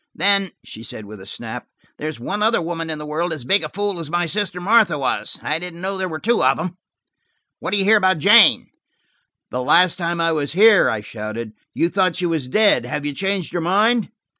"Then," 0.15 0.49
she 0.65 0.81
said 0.81 1.05
with 1.05 1.21
a 1.21 1.27
snap, 1.27 1.67
"there's 1.99 2.19
one 2.19 2.41
other 2.41 2.59
woman 2.59 2.89
in 2.89 2.97
the 2.97 3.05
world 3.05 3.31
as 3.31 3.43
big 3.45 3.63
a 3.63 3.69
fool 3.69 3.99
as 3.99 4.09
my 4.09 4.25
sister 4.25 4.59
Martha 4.59 4.97
was. 4.97 5.37
I 5.43 5.59
didn't 5.59 5.79
know 5.79 5.95
there 5.95 6.09
were 6.09 6.17
two 6.17 6.43
of 6.43 6.57
'em. 6.57 6.75
What 7.59 7.69
do 7.71 7.77
you 7.77 7.83
hear 7.83 7.97
about 7.97 8.17
Jane?" 8.17 8.71
"The 9.51 9.61
last 9.61 9.97
time 9.97 10.19
I 10.19 10.31
was 10.31 10.53
here," 10.53 10.89
I 10.89 11.01
shouted, 11.01 11.53
"you 11.75 11.87
thought 11.87 12.15
she 12.15 12.25
was 12.25 12.47
dead; 12.47 12.83
have 12.87 13.05
you 13.05 13.13
changed 13.13 13.53
your 13.53 13.61
mind?" 13.61 14.09